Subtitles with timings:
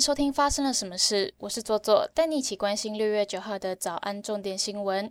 [0.00, 5.10] 收听发生了什么事，我是左左，带你一起关心六月九号的早安重点新闻。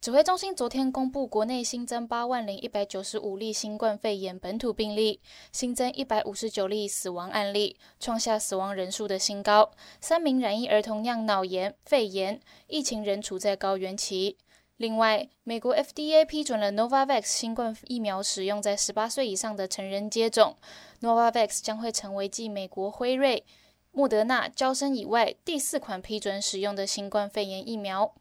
[0.00, 5.20] 指挥中心昨天公布，国内新增八万零一百九十五例新冠肺炎本土病例，
[5.52, 9.70] 新增一百五十九例死亡案例，创下死亡人数的新高。
[10.00, 14.38] 三名染疫儿童酿脑炎、肺炎，疫情仍处在高原期。
[14.78, 20.56] 另外，美国 FDA 批准了 Novavax 新冠疫苗使用在十八岁以上的成人接种
[21.02, 23.44] ，Novavax 将会成为继美国辉瑞、
[23.92, 28.14] 莫德纳、交生以外第四款批准使用的新冠肺炎疫苗。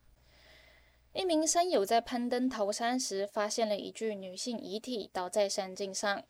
[1.13, 6.23] 一名山友在攀登桃山时，发现了一具女性遗体倒在山径上。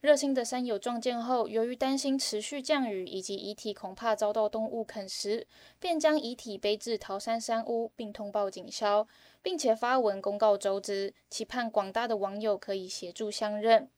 [0.00, 5.46] 热心的山友撞见后，由于担心持续降雨以及遗体恐怕遭到动物啃食，
[5.80, 9.08] 便将遗体背至桃山山屋，并通报警消，
[9.42, 13.90] 并且发文公告周知，期盼广大的网友可以协助相认。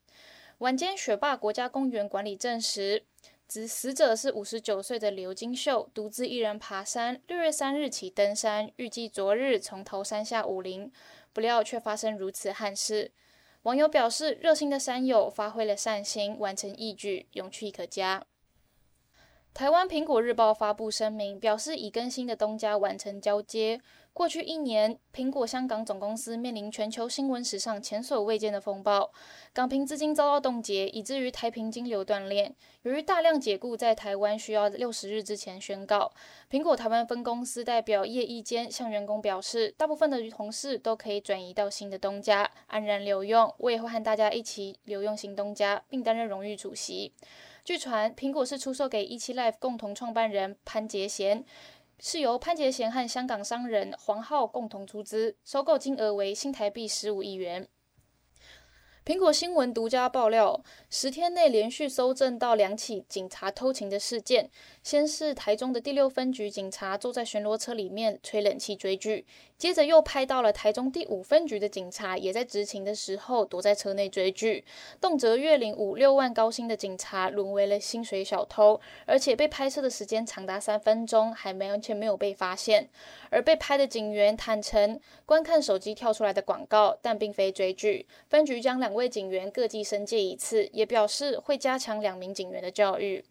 [0.57, 3.03] 晚间，雪霸国家公园管理证实，
[3.51, 7.21] 指死者是五十九岁的刘金秀，独自一人爬山。
[7.27, 10.89] 六月三日起登山，预计昨日从头山下武陵，
[11.33, 13.11] 不料却发生如此憾事。
[13.63, 18.23] 网友表示，热心的山友发挥了善心，完成义举，勇气可嘉。
[19.53, 23.81] 台湾苹果日报发布声明，表示已更新的东家完成交接。
[24.13, 29.09] 过去一年，苹果香港总公司面临全球新闻史上前所未见的风暴，
[29.53, 32.53] 港平资金遭到冻结，以至于台平金流断裂。
[32.83, 36.11] 由于大量解雇在台湾需要六十日之前宣告，
[36.49, 43.51] 苹果台湾分公司代表叶一坚向员工表示，大部分的同事都可以转移到新的东家，安然留用。
[43.59, 47.13] 我也会和大家一起留用新东家，并担任荣誉主席。
[47.63, 51.45] 据传，苹果是出售给一期 Life 共同创办人潘杰贤。
[52.03, 57.69] 是由潘杰贤和香港商人黄浩共同出资，收购金额为新台币十五亿元。
[59.03, 64.47] 苹果新闻独家爆料，十天内连续搜证到两起警察偷情的事件。
[64.83, 69.25] 先是台中的第六分局警察坐在巡逻车里面吹冷气追剧，
[69.57, 74.63] 接着又拍到了台中第五分局的警察也在执勤的时候躲在车内追剧，
[74.99, 82.87] 动辄月领五六万高薪的警察沦为了薪水小偷，而且被拍摄的时间长达三分钟，还没完全没有被发现。
[83.31, 88.05] 而被拍的警员坦诚观看手机跳出来的广告，但并非追剧。
[88.29, 93.23] 分局将两两位警员各记申诫一次，也表示会加强两名警员的教育。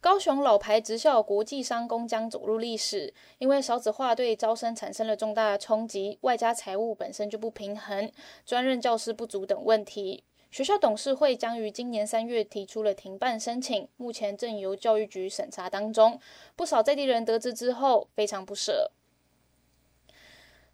[0.00, 8.10] 高雄老牌职校国际商工将走入历史，因为少子化对招生产生了重大的冲击，外加财务本身就不平衡、
[8.44, 16.18] 专任教师不足等问题，学校董事会将于今年三月提出了停办申请，目前正由教育局审查当中。
[16.56, 18.90] 不少在地人得知之后非常不舍。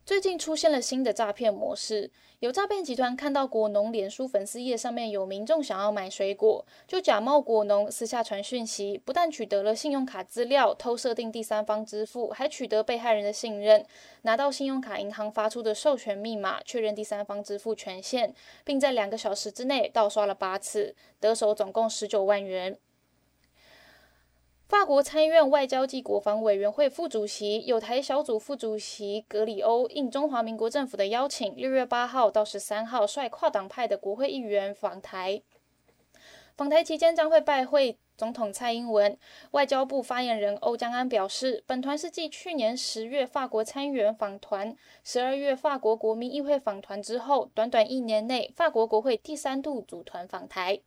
[0.06, 13.84] 最近出现了新的诈骗模式，有诈骗集团看到果农脸书粉丝页上面有民众想要买水果，就假冒果农私下传讯息，不但取得了信用卡资料，偷设定第三方支付，还取得被害人的信任，
[14.22, 18.34] 拿到信用卡银行发出的授权密码，确认第三方支付权限，
[18.64, 22.78] 并在两个小时之内盗刷了八次，得手总共十九万元。
[24.70, 35.42] 法国参议院外交及国防委员会副主席、有台小组副主席格里欧应中华民国政府的邀请，六月八号到十三号率跨党派的国会议员访台。
[36.56, 39.19] 访台期间将会拜会总统蔡英文。
[39.50, 50.81] 外交部发言人欧江安表示，本团是继去年十月法国参议员访团、十二月法国国民议会访团之后，短短一年内法国国会第三度组团访台。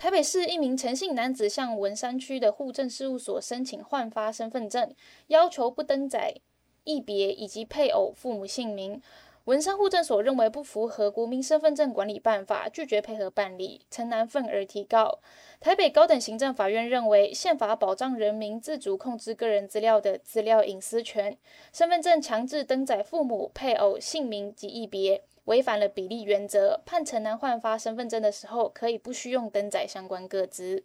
[0.00, 4.94] 台北市一名陈姓男子向文山区的户政事务所申请换发身份证，
[5.26, 6.36] 要求不登载
[6.84, 9.02] 异别以及配偶、父母姓名。
[9.44, 15.18] 文山户政所认为不符合国民身份证管理办法，拒绝配合办理，陈男愤而提告。
[15.60, 21.36] 台北高等行政法院认为，宪法保障人民自主控制个人资料的资料隐私权，
[21.74, 25.24] 身份证强制登载父母、配偶姓名及异别。
[25.44, 30.84] 违反了比例原则，判陈男换发身份证的时候，可以不需用登载相关个资。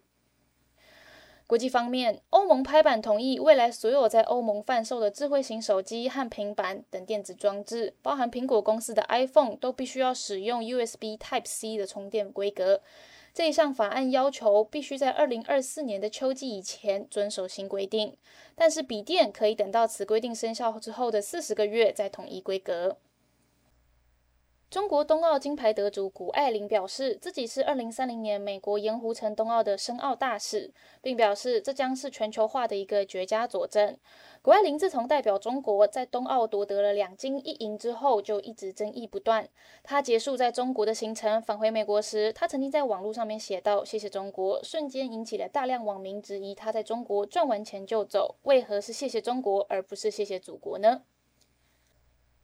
[1.47, 12.81] 国际方面，欧盟拍板同意，未来所有在欧盟贩售的智慧型手机和平板等电子装置，包含苹果公司的 iPhone，都必须要使用 USB Type C 的充电规格。
[13.31, 18.17] 这一项法案要求必须在二零二四年的秋季以前遵守新规定，
[18.55, 22.97] 但是笔电可以等到此规定生效之后的四十个月再统一规格。
[24.75, 33.97] 中国冬奥金牌得主谷爱凌表示，自己是2030年美国盐湖城冬奥的申奥大使，并表示这将是全球化的一个绝佳佐证。
[34.41, 39.47] 谷爱凌自从代表中国在冬奥夺得了两金一银之后，就一直争议不断。
[39.81, 51.03] 她结束在中国的行程，返回美国时，她曾经在网络上面写道：“谢谢中国”，瞬间引起了大量网民质疑她在中国赚完钱就走，为何是谢谢中国而不是谢谢祖国呢？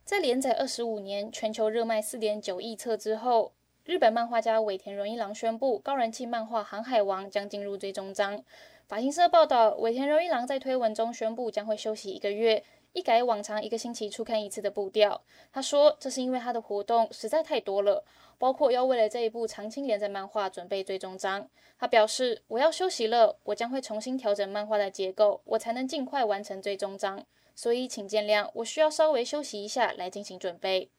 [0.03, 3.53] 在连载二十五年、全球热卖四点九亿册之后，
[3.85, 8.43] 日本漫画家尾田荣一郎宣布，高人气漫画《航海王》将进入最终章。
[8.87, 12.63] 法新社报道，尾田荣一郎在推文中宣布将会休息一个月，
[12.93, 15.21] 一改往常一个星期出刊一次的步调。
[15.51, 18.03] 他说，这是因为他的活动实在太多了，
[18.37, 21.49] 包括要为了这一部长青连载漫画准备最终章。
[21.79, 27.25] 他表示：“我要休息了，我将会重新调整漫画的结构，我才能尽快完成最终章。
[27.55, 30.89] 所以请见谅，我需要稍微休息一下来进行准备。”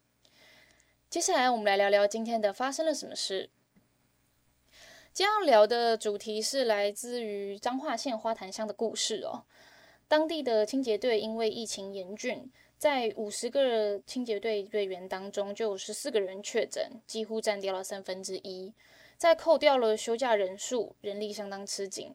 [1.09, 3.51] 接下来，我们来聊聊今天的发生了什么事。
[5.13, 9.45] 今天要聊的主题是来自于彰化县花坛乡的故事哦。
[10.13, 18.75] 当地的清洁队因为疫情严峻，在五十个清洁队队员当中，就有十四个人确诊，几乎占掉了三分之一。
[19.17, 22.15] 再扣掉了休假人数，人力相当吃紧。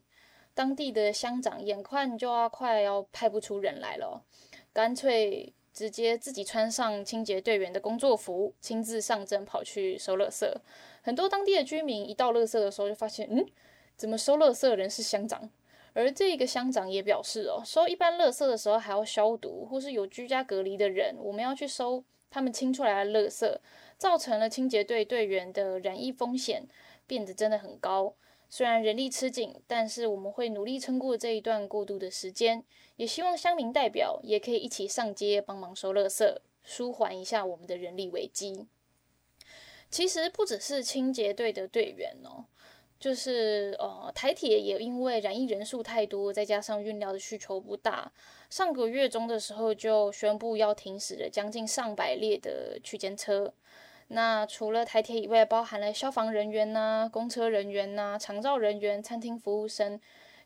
[0.54, 4.24] 当地的乡长眼看就要快要派不出人来了，
[4.72, 10.48] 干脆直接自己穿上清洁队员的工作服，亲自上阵跑去收垃圾。
[11.02, 13.44] 很多当地的居民一到垃圾的时候，就发现，嗯，
[13.96, 15.50] 怎么收垃圾的人是乡长？
[15.98, 23.58] 而这个乡长也表示，哦，收一般垃圾的时候还要消毒，或是有居家隔离的人，我们要去收他们清出来的垃圾，
[23.98, 26.68] 造成了清洁队队员的染疫风险
[27.08, 28.14] 变得真的很高。
[28.48, 32.64] 虽然人力吃紧，但是我们会努力撑过这一段过渡的时间，
[32.98, 38.68] 也希望乡民代表也可以一起上街帮忙收垃圾，舒缓一下我们的人力危机。
[39.90, 42.46] 其实不只是清洁队的队员哦，
[43.00, 48.12] 就是呃台铁也因为染疫人数太多，再加上运料的需求不大，
[48.50, 53.54] 上个月中的时候就宣布要停驶了将近上百列的区间车。
[54.08, 60.00] 那除了台铁以外，包含了消防人员呐、公车人员呐、长照人员、餐厅服务生、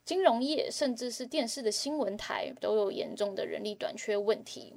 [0.03, 4.73] 金融业，甚至是电视的新闻台，都有严重的人力短缺问题。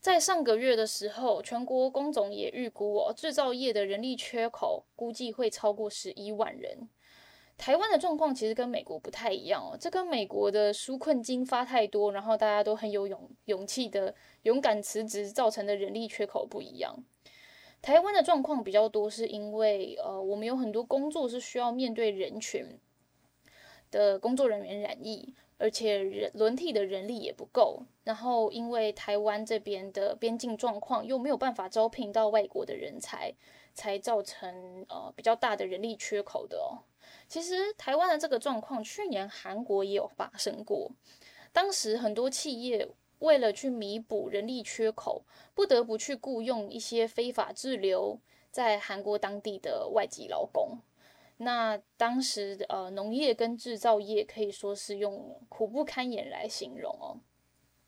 [0.00, 6.88] 在上个月的时候，全国工总也预估哦，制造业的人力缺口估计会超过十一万人。
[7.58, 14.14] 台湾的状况其实跟美国不太一样哦，这跟美国的纾困金发太多，然后大家都很有勇勇气的
[14.44, 16.96] 勇敢辞职造成的人力缺口不一样。
[17.82, 22.66] 台湾的状况比较多，是因为呃，我们有很多工作是需要面对人群
[23.90, 25.34] 的工作人员染疫。
[25.62, 33.30] 而且人轮替的人力也不够，然后因为台湾这边的边境状况又没有办法招聘到外国的人才，
[33.74, 36.80] 才造成呃比较大的人力缺口的哦。
[37.28, 40.92] 其实台湾的这个状况，去年韩国也有发生过，
[41.52, 42.88] 当时很多企业
[43.18, 48.18] 为了去弥补人力缺口，不得不去雇佣一些非法滞留
[48.50, 50.78] 在韩国当地的外籍劳工。
[51.42, 57.16] 那当时呃，农业跟制造业可以说是用苦不堪言来形容哦。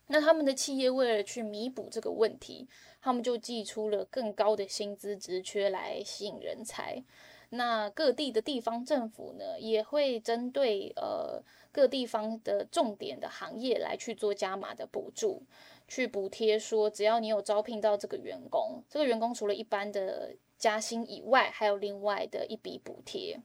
[0.06, 2.66] 那他们的企业为了去弥补这个问题，
[3.02, 7.04] 他们就寄出了更高的薪资职缺来吸引人才。
[7.50, 15.42] 那各地的地方政府呢，也会针对呃各地方的重点的行业来去做加码的补助，
[15.86, 20.34] 去补贴说，只要你有招聘到这个员工，这个员工除了一般的。
[20.62, 23.40] 加薪以外，还有另外的一笔补贴，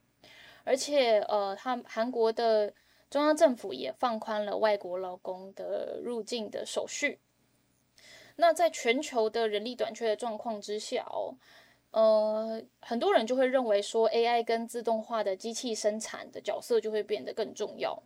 [0.64, 2.72] 而且呃，他韩国的
[3.10, 7.20] 中央政府也放宽了外国劳工的入境的手续。
[8.36, 11.34] 那在全球的人力短缺的状况之下哦，
[11.90, 18.04] 呃，很多人就会认为说，AI 跟自动化的机器生产的角色就会变得更重要。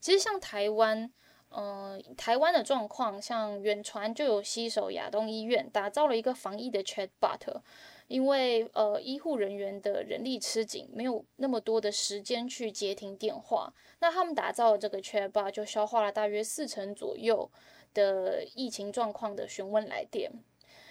[0.00, 1.08] 其实像台湾，
[1.50, 7.60] 嗯，台湾的状况，像远传就有携手亚东医院，打造了一个防疫的 Chatbot。
[8.08, 17.50] 因为呃医护人员的人力吃紧，没有那么多的时间去接听电话，那他们打造的这个 Chatbot 就消化了大约四成左右
[17.94, 20.32] 的疫情状况的询问来电。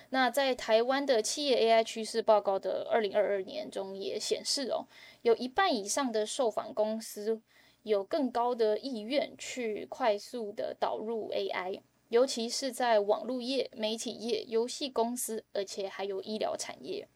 [0.09, 4.87] 那在台湾的企业 AI 趋势报告的二零二二年中也显示哦，
[5.23, 7.41] 有一半以上的受访公司
[7.83, 11.81] 有更高的意愿去快速的导入 AI。
[12.09, 17.07] 尤其是在网络业、媒体业、游戏公司，而且还有医疗产业。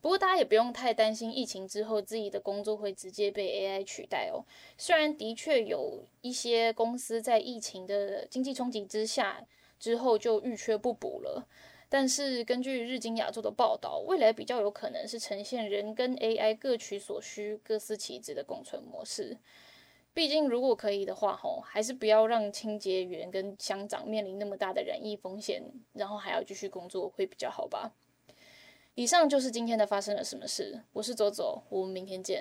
[0.00, 4.46] 不过，大家也不用太担心疫情之后自己的工作会直接被 AI 取代哦。
[4.78, 9.46] 虽然的确有一些公司在疫情的经济冲击之下
[9.78, 11.46] 之后就欲缺不补了，
[11.90, 19.36] 但是根据日经亚洲的报道，未来比较有可能是呈现人跟 AI 各取所需、各司其职的共存模式。
[20.12, 25.62] 毕竟，如果可以的话，吼，还是不要让清洁员跟乡长面临那么大的染疫风险，
[25.92, 27.92] 然后还要继续工作，会比较好吧。
[28.96, 32.38] 以上就是今天的发生了什么事，我是左左，我们明天见。